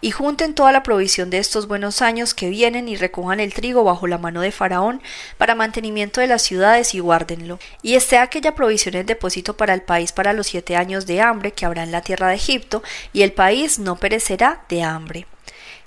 y 0.00 0.11
junten 0.11 0.55
toda 0.55 0.73
la 0.73 0.83
provisión 0.83 1.31
de 1.31 1.38
estos 1.38 1.67
buenos 1.67 2.03
años 2.03 2.35
que 2.35 2.50
vienen 2.50 2.88
y 2.88 2.97
recojan 2.97 3.41
el 3.41 3.55
trigo 3.55 3.85
bajo 3.85 4.07
la 4.07 4.19
mano 4.19 4.41
de 4.41 4.53
Faraón 4.53 5.03
para 5.38 5.55
mantenimiento 5.55 6.21
de 6.21 6.26
las 6.26 6.43
ciudades 6.43 6.95
y 6.95 7.00
guárdenlo. 7.00 7.59
Y 7.83 7.95
esté 7.95 8.19
aquella 8.19 8.55
provisión 8.55 8.95
en 8.95 9.07
depósito 9.07 9.57
para 9.57 9.75
el 9.75 9.83
país 9.83 10.12
para 10.12 10.33
los 10.33 10.49
siete 10.49 10.76
años 10.76 11.07
de 11.07 11.21
hambre 11.21 11.53
que 11.53 11.67
habrá 11.67 11.83
en 11.83 11.93
la 11.93 12.03
tierra 12.03 12.29
de 12.29 12.37
Egipto, 12.37 12.83
y 13.12 13.23
el 13.23 13.33
país 13.33 13.79
no 13.79 13.97
perecerá 13.97 14.65
de 14.69 14.83
hambre. 14.83 15.26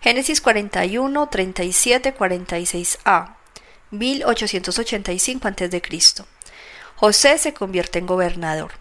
Génesis 0.02 0.40
41, 0.40 1.28
37, 1.28 2.16
46a, 2.16 3.36
1885 3.92 5.48
a.C. 5.48 5.82
José 6.96 7.38
se 7.38 7.54
convierte 7.54 8.00
en 8.00 8.08
gobernador. 8.08 8.72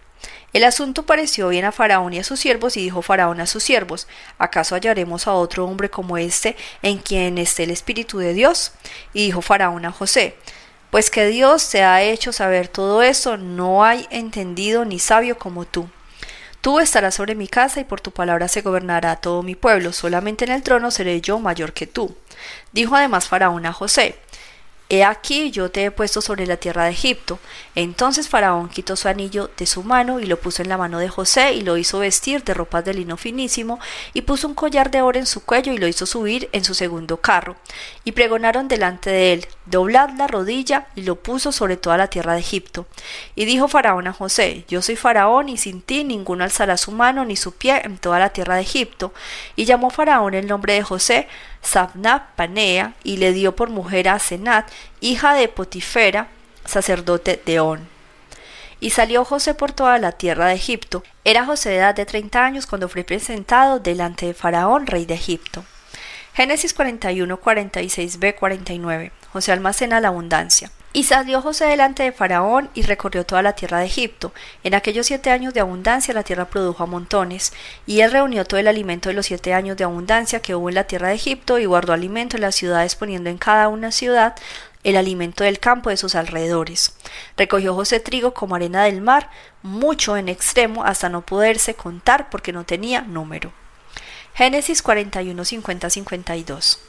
El 0.53 0.63
asunto 0.63 1.07
pareció 1.07 1.49
bien 1.49 1.65
a 1.65 1.73
Faraón 1.73 2.15
y 2.15 2.21
a 2.21 2.25
sus 2.25 2.39
siervos, 2.39 2.77
y 2.77 2.83
dijo 2.83 3.03
Faraón 3.03 3.41
a 3.41 3.47
sus 3.47 3.65
siervos, 3.65 4.07
¿acaso 4.39 4.77
hallaremos 4.77 5.27
a 5.27 5.33
otro 5.33 5.65
hombre 5.65 5.91
como 5.91 6.19
este 6.19 6.57
en 6.83 6.99
quien 6.99 7.37
esté 7.39 7.65
el 7.65 7.73
Espíritu 7.73 8.19
de 8.19 8.33
Dios? 8.33 8.71
Y 9.13 9.27
dijo 9.27 9.43
Faraón 9.43 9.87
a 9.87 9.93
José, 9.93 10.37
pues 10.91 11.11
que 11.11 11.27
Dios 11.27 11.69
te 11.69 11.83
ha 11.83 12.01
hecho 12.01 12.33
saber 12.33 12.69
todo 12.69 13.03
esto, 13.03 13.37
no 13.37 13.85
hay 13.85 14.07
entendido 14.11 14.85
ni 14.85 15.01
sabio 15.01 15.37
como 15.37 15.65
tú. 15.65 15.89
Tú 16.61 16.81
estarás 16.81 17.15
sobre 17.15 17.35
mi 17.35 17.47
casa 17.47 17.81
y 17.81 17.85
por 17.85 18.00
tu 18.00 18.11
palabra 18.11 18.49
se 18.49 18.62
gobernará 18.62 19.17
todo 19.17 19.43
mi 19.43 19.55
pueblo, 19.55 19.93
solamente 19.93 20.45
en 20.45 20.50
el 20.50 20.62
trono 20.62 20.91
seré 20.91 21.21
yo 21.21 21.38
mayor 21.38 21.73
que 21.73 21.87
tú. 21.87 22.17
Dijo 22.73 22.97
además 22.97 23.29
Faraón 23.29 23.65
a 23.67 23.73
José, 23.73 24.19
He 24.90 25.04
aquí 25.04 25.50
yo 25.50 25.71
te 25.71 25.85
he 25.85 25.90
puesto 25.90 26.23
sobre 26.23 26.47
la 26.47 26.57
tierra 26.57 26.85
de 26.85 26.92
Egipto. 26.92 27.38
Entonces 27.75 28.28
Faraón 28.28 28.71
quitó 28.71 28.97
su 28.97 29.09
anillo 29.09 29.50
de 29.57 29.66
su 29.66 29.83
mano 29.83 30.18
y 30.18 30.25
lo 30.25 30.40
puso 30.40 30.62
en 30.62 30.71
la 30.71 30.78
mano 30.78 30.99
de 30.99 31.11
José 31.11 31.52
y 31.52 31.61
lo 31.61 31.76
hizo 31.76 31.99
vestir 31.99 32.42
de 32.42 32.54
ropas 32.54 32.87
de 32.87 32.95
lino 32.95 33.18
finísimo 33.18 33.80
y 34.14 34.23
puso 34.23 34.49
un 34.49 34.54
collar 34.54 34.90
de 34.90 35.02
oro 35.02 35.18
en 35.18 35.26
su 35.26 35.45
cuello 35.45 35.75
y 35.75 35.78
lo 35.78 35.87
hizo 35.87 36.07
subir 36.07 36.49
en 36.52 36.64
su 36.64 36.73
segundo 36.73 37.18
carro. 37.18 37.57
Y 38.04 38.12
pregonaron 38.12 38.66
delante 38.66 39.11
de 39.11 39.35
él, 39.35 39.47
doblad 39.66 40.09
la 40.16 40.26
rodilla 40.26 40.87
y 40.95 41.02
lo 41.02 41.16
puso 41.16 41.52
sobre 41.52 41.76
toda 41.76 41.99
la 41.99 42.09
tierra 42.09 42.33
de 42.33 42.40
Egipto. 42.40 42.87
Y 43.35 43.45
dijo 43.45 43.68
Faraón 43.68 44.07
a 44.07 44.14
José, 44.14 44.64
yo 44.68 44.80
soy 44.80 44.97
Faraón 44.97 45.50
y 45.50 45.59
sin 45.59 45.83
ti 45.83 46.02
ninguno 46.02 46.45
alzará 46.45 46.78
su 46.78 46.92
mano 46.92 47.26
ni 47.26 47.37
su 47.37 47.52
pie 47.52 47.83
en 47.85 47.99
toda 47.99 48.18
la 48.18 48.30
tierra 48.30 48.54
de 48.54 48.62
Egipto. 48.62 49.12
Y 49.54 49.66
llamó 49.66 49.90
Faraón 49.90 50.33
el 50.33 50.47
nombre 50.47 50.73
de 50.73 50.83
José 50.83 51.28
Sabna 51.62 52.29
Panea 52.37 52.95
y 53.03 53.19
le 53.19 53.33
dio 53.33 53.55
por 53.57 53.71
mujer 53.71 54.09
a 54.09 54.19
Senat, 54.19 54.71
hija 55.00 55.35
de 55.35 55.49
Potifera, 55.49 56.29
sacerdote 56.65 57.41
de 57.45 57.61
On. 57.61 57.88
Y 58.81 58.91
salió 58.91 59.25
José 59.25 59.55
por 59.55 59.73
toda 59.73 59.99
la 59.99 60.12
tierra 60.12 60.47
de 60.47 60.55
Egipto. 60.55 61.03
Era 61.25 61.45
José 61.45 61.71
de 61.71 61.77
edad 61.77 61.95
de 61.95 62.07
treinta 62.07 62.45
años 62.45 62.67
cuando 62.67 62.88
fue 62.88 63.05
presentado 63.05 63.81
delante 63.81 64.27
de 64.27 64.35
Faraón, 64.35 64.87
rey 64.87 65.05
de 65.05 65.15
Egipto. 65.15 65.65
Génesis 66.35 66.73
41, 66.75 67.41
46b, 67.41 68.37
49. 68.37 69.12
José 69.33 69.53
almacena 69.53 70.00
la 70.00 70.09
abundancia. 70.09 70.71
Y 70.99 71.05
salió 71.05 71.40
José 71.40 71.67
delante 71.67 72.02
de 72.02 72.11
Faraón 72.11 72.71
y 72.75 72.83
recorrió 72.83 73.25
toda 73.25 73.40
la 73.40 73.52
tierra 73.52 73.78
de 73.78 73.87
Egipto. 73.87 74.33
En 74.64 74.75
aquellos 74.75 75.07
siete 75.07 75.31
años 75.31 75.55
de 75.55 75.61
abundancia 75.61 76.12
la 76.12 76.25
tierra 76.25 76.47
produjo 76.47 76.83
a 76.83 76.87
montones, 76.87 77.52
y 77.87 78.00
él 78.00 78.11
reunió 78.11 78.45
todo 78.45 78.59
el 78.59 78.67
alimento 78.67 79.09
de 79.09 79.14
los 79.14 79.26
siete 79.26 79.55
años 79.55 79.76
de 79.76 79.85
abundancia 79.85 80.43
que 80.43 80.57
hubo 80.57 80.69
en 80.71 80.75
la 80.75 80.88
tierra 80.88 81.11
de 81.11 81.14
Egipto 81.14 81.61
y 81.61 81.67
guardó 81.67 81.93
alimento 81.93 82.37
en 82.37 82.40
las 82.40 82.57
ciudades 82.57 82.97
poniendo 82.97 83.31
en 83.31 83.38
cada 83.38 83.69
una 83.69 83.93
ciudad 83.93 84.35
el 84.83 84.97
alimento 84.97 85.45
del 85.45 85.61
campo 85.61 85.88
de 85.88 85.97
sus 85.97 86.17
alrededores. 86.17 86.97
Recogió 87.37 87.76
José 87.76 88.00
trigo 88.00 88.35
como 88.35 88.57
arena 88.57 88.83
del 88.83 89.00
mar, 89.00 89.31
mucho 89.62 90.17
en 90.17 90.28
extremo, 90.28 90.83
hasta 90.83 91.09
no 91.09 91.25
poderse 91.25 91.75
contar 91.75 92.28
porque 92.28 92.52
no 92.52 92.64
tenía 92.64 93.02
número. 93.02 93.52
Génesis 94.35 94.83
41, 94.83 95.45
50, 95.45 95.90
52. 95.90 96.81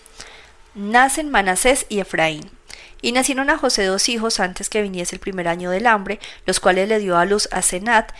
Nacen 0.73 1.29
Manasés 1.29 1.85
y 1.89 1.99
Efraín. 1.99 2.58
Y 3.01 3.11
nacieron 3.11 3.49
a 3.49 3.57
José 3.57 3.85
dos 3.85 4.09
hijos 4.09 4.39
antes 4.39 4.69
que 4.69 4.81
viniese 4.81 5.15
el 5.15 5.21
primer 5.21 5.47
año 5.47 5.71
del 5.71 5.87
hambre, 5.87 6.19
los 6.45 6.59
cuales 6.59 6.89
le 6.89 6.99
dio 6.99 7.17
a 7.17 7.25
luz 7.25 7.47
a 7.51 7.61
Senat, 7.61 8.11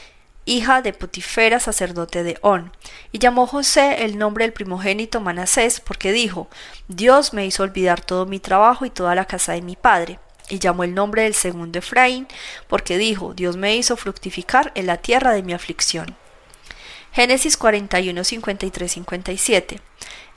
hija 0.45 0.81
de 0.81 0.93
Potifera, 0.93 1.59
sacerdote 1.59 2.24
de 2.24 2.38
On. 2.41 2.71
Y 3.12 3.19
llamó 3.19 3.45
José 3.45 4.03
el 4.05 4.17
nombre 4.17 4.45
del 4.45 4.53
primogénito 4.53 5.21
Manasés, 5.21 5.79
porque 5.79 6.12
dijo, 6.12 6.48
Dios 6.88 7.33
me 7.33 7.45
hizo 7.45 7.63
olvidar 7.63 8.01
todo 8.01 8.25
mi 8.25 8.39
trabajo 8.39 8.86
y 8.86 8.89
toda 8.89 9.15
la 9.15 9.25
casa 9.25 9.53
de 9.53 9.62
mi 9.62 9.75
padre. 9.75 10.19
Y 10.50 10.57
llamó 10.57 10.83
el 10.83 10.95
nombre 10.95 11.24
del 11.24 11.36
segundo 11.36 11.79
Efraín, 11.79 12.27
porque 12.67 12.98
dijo, 12.98 13.33
Dios 13.33 13.57
me 13.57 13.75
hizo 13.75 13.95
fructificar 13.98 14.71
en 14.75 14.88
la 14.88 14.98
tierra 14.98 15.33
de 15.33 15.43
mi 15.43 15.53
aflicción. 15.53 16.15
Génesis 17.12 17.57
41, 17.57 18.24
53, 18.24 18.91
57. 18.91 19.81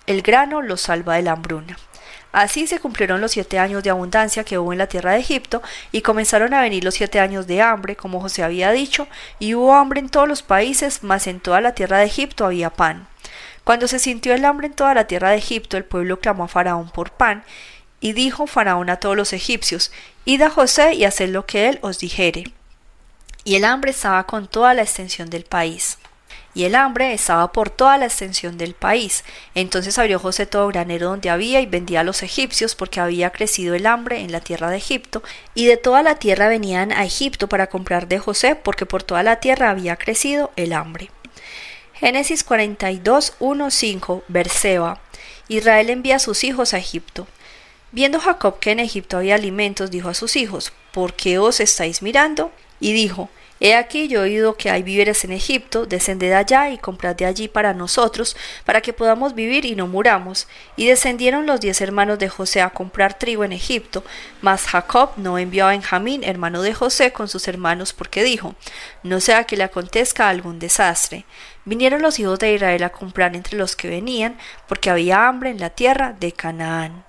El 0.07 0.23
grano 0.23 0.63
lo 0.63 0.77
salva 0.77 1.17
de 1.17 1.23
la 1.23 1.33
hambruna. 1.33 1.79
Así 2.33 2.67
se 2.67 2.81
cumplieron 2.81 3.21
los 3.21 3.33
siete 3.33 3.59
años 3.59 3.83
de 3.83 3.91
abundancia 3.91 4.45
que 4.45 4.59
hubo 4.59 4.73
en 4.73 4.79
la 4.79 4.87
tierra 4.87 5.13
de 5.13 5.21
Egipto, 5.21 5.63
y 5.93 6.03
comenzaron 6.03 6.55
a 6.55 6.63
venir 6.63 6.85
los 6.85 6.95
siete 6.95 7.21
años 7.21 7.47
de 7.47 7.61
hambre, 7.61 7.97
como 7.97 8.21
José 8.21 8.43
había 8.43 8.71
dicho, 8.73 9.07
y 9.39 9.55
hubo 9.55 9.75
hambre 9.75 10.01
en 10.01 10.09
todos 10.09 10.29
los 10.29 10.43
países, 10.43 11.03
mas 11.03 11.27
en 11.27 11.41
toda 11.41 11.61
la 11.61 11.75
tierra 11.75 11.99
de 11.99 12.07
Egipto 12.07 12.47
había 12.47 12.71
pan. 12.71 13.07
Cuando 13.65 13.87
se 13.87 13.99
sintió 13.99 14.35
el 14.35 14.45
hambre 14.45 14.69
en 14.69 14.75
toda 14.75 14.95
la 14.95 15.07
tierra 15.07 15.31
de 15.31 15.37
Egipto, 15.37 15.77
el 15.77 15.85
pueblo 15.85 16.21
clamó 16.21 16.45
a 16.45 16.49
Faraón 16.49 16.91
por 16.91 17.11
pan, 17.11 17.45
y 18.01 18.13
dijo 18.13 18.47
Faraón 18.47 18.91
a 18.91 18.97
todos 18.97 19.17
los 19.17 19.33
egipcios, 19.33 19.93
Id 20.25 20.43
a 20.43 20.51
José 20.51 20.95
y 20.95 21.05
haced 21.05 21.31
lo 21.31 21.47
que 21.47 21.69
él 21.69 21.79
os 21.83 21.99
dijere. 21.99 22.45
Y 23.45 23.57
el 23.57 23.65
hambre 23.65 23.91
estaba 23.91 24.25
con 24.25 24.49
toda 24.49 24.75
la 24.75 24.83
extensión 24.83 25.31
del 25.31 25.45
país 25.45 25.99
y 26.55 26.65
el 26.65 26.75
hambre 26.75 27.13
estaba 27.13 27.53
por 27.53 27.71
toda 27.71 27.99
la 27.99 28.07
extensión 28.07 28.59
del 28.59 28.75
país. 28.75 29.25
Entonces 29.55 29.99
abrió 29.99 30.19
José 30.19 30.47
todo 30.47 30.69
granero 30.69 31.09
donde 31.09 31.31
había 31.31 31.61
y 31.61 31.67
vendía 31.67 32.01
a 32.01 32.05
los 32.05 32.23
egipcios 32.23 32.75
porque 32.75 33.01
había 33.01 33.31
crecido 33.31 33.75
el 33.75 33.87
hambre 33.87 34.21
en 34.21 34.33
la 34.33 34.41
tierra 34.41 34.71
de 34.71 34.77
Egipto, 34.77 35.23
y 35.55 35.67
de 35.67 35.77
toda 35.77 36.03
la 36.03 36.17
tierra 36.17 36.49
venían 36.49 36.93
a 36.93 37.05
Egipto 37.05 37.49
para 37.49 37.69
comprar 37.69 38.09
de 38.09 38.19
José 38.19 38.55
porque 38.55 38.87
por 38.87 39.03
toda 39.03 39.23
la 39.23 39.41
tierra 39.41 39.71
había 39.71 39.97
crecido 39.97 40.51
el 40.57 40.73
hambre. 40.73 41.11
Génesis 41.95 42.43
42, 42.43 43.35
1, 43.39 43.71
5, 43.71 44.25
Berseba. 44.29 45.01
Israel 45.49 45.91
envía 45.91 46.17
a 46.17 46.19
sus 46.19 46.45
hijos 46.45 46.75
a 46.75 46.79
Egipto. 46.79 47.27
Viendo 47.93 48.21
Jacob 48.21 48.59
que 48.59 48.73
en 48.73 48.81
Egipto 48.81 49.19
había 49.19 49.35
alimentos, 49.35 49.91
dijo 49.91 50.09
a 50.09 50.15
sus 50.15 50.37
hijos, 50.37 50.73
¿por 50.93 51.15
qué 51.15 51.39
os 51.39 51.61
estáis 51.61 52.03
mirando? 52.03 52.51
Y 52.81 52.93
dijo, 52.93 53.29
He 53.65 53.77
aquí 53.77 54.09
yo 54.09 54.25
he 54.25 54.25
oído 54.25 54.57
que 54.57 54.71
hay 54.71 54.83
víveres 54.83 55.23
en 55.23 55.31
Egipto, 55.31 55.87
descended 55.87 56.33
allá 56.33 56.71
y 56.71 56.79
comprad 56.79 57.15
de 57.15 57.27
allí 57.27 57.47
para 57.47 57.73
nosotros, 57.73 58.37
para 58.65 58.81
que 58.81 58.93
podamos 58.93 59.37
vivir 59.37 59.65
y 59.65 59.77
no 59.77 59.87
muramos. 59.87 60.49
Y 60.75 60.89
descendieron 60.89 61.47
los 61.47 61.61
diez 61.61 61.81
hermanos 61.81 62.19
de 62.19 62.29
José 62.29 62.61
a 62.61 62.71
comprar 62.71 63.17
trigo 63.17 63.45
en 63.45 63.53
Egipto, 63.53 64.03
mas 64.41 64.67
Jacob 64.67 65.11
no 65.17 65.39
envió 65.39 65.67
a 65.67 65.71
Benjamín, 65.71 66.25
hermano 66.25 66.61
de 66.61 66.75
José, 66.75 67.13
con 67.13 67.29
sus 67.29 67.47
hermanos, 67.47 67.93
porque 67.93 68.25
dijo, 68.25 68.57
no 69.05 69.21
sea 69.21 69.45
que 69.45 69.57
le 69.57 69.63
acontezca 69.63 70.29
algún 70.29 70.59
desastre. 70.59 71.25
Vinieron 71.65 72.03
los 72.03 72.19
hijos 72.19 72.41
de 72.41 72.55
Israel 72.55 72.83
a 72.83 72.91
comprar 72.91 73.37
entre 73.37 73.57
los 73.57 73.77
que 73.77 73.89
venían, 73.89 74.39
porque 74.67 74.91
había 74.91 75.29
hambre 75.29 75.51
en 75.51 75.61
la 75.61 75.71
tierra 75.71 76.17
de 76.19 76.33
Canaán. 76.33 77.05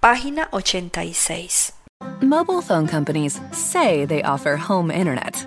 Página 0.00 0.48
86. 0.50 1.72
Mobile 2.20 2.62
phone 2.62 2.88
companies 2.88 3.40
say 3.52 4.04
they 4.04 4.24
offer 4.24 4.56
home 4.56 4.90
internet. 4.90 5.46